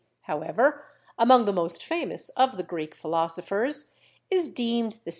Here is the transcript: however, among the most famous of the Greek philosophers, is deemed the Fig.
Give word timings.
however, 0.21 0.83
among 1.19 1.45
the 1.45 1.53
most 1.53 1.85
famous 1.85 2.29
of 2.29 2.57
the 2.57 2.63
Greek 2.63 2.95
philosophers, 2.95 3.93
is 4.31 4.47
deemed 4.47 4.93
the 5.03 5.09
Fig. 5.09 5.09